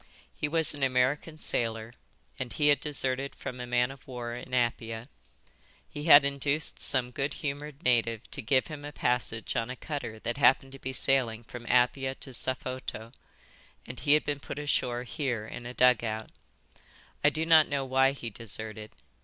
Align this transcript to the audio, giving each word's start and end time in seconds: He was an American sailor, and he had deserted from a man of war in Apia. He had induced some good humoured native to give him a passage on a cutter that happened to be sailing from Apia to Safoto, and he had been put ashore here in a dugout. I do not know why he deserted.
He 0.35 0.47
was 0.47 0.73
an 0.73 0.81
American 0.81 1.37
sailor, 1.37 1.93
and 2.39 2.51
he 2.51 2.69
had 2.69 2.79
deserted 2.79 3.35
from 3.35 3.59
a 3.59 3.67
man 3.67 3.91
of 3.91 4.07
war 4.07 4.33
in 4.33 4.51
Apia. 4.51 5.05
He 5.87 6.05
had 6.05 6.25
induced 6.25 6.81
some 6.81 7.11
good 7.11 7.35
humoured 7.35 7.83
native 7.83 8.21
to 8.31 8.41
give 8.41 8.65
him 8.65 8.83
a 8.83 8.91
passage 8.91 9.55
on 9.55 9.69
a 9.69 9.75
cutter 9.75 10.17
that 10.21 10.37
happened 10.37 10.71
to 10.71 10.79
be 10.79 10.91
sailing 10.91 11.43
from 11.43 11.67
Apia 11.67 12.15
to 12.15 12.31
Safoto, 12.31 13.13
and 13.85 13.99
he 13.99 14.13
had 14.13 14.25
been 14.25 14.39
put 14.39 14.57
ashore 14.57 15.03
here 15.03 15.45
in 15.45 15.67
a 15.67 15.73
dugout. 15.75 16.31
I 17.23 17.29
do 17.29 17.45
not 17.45 17.67
know 17.69 17.85
why 17.85 18.13
he 18.13 18.31
deserted. 18.31 18.89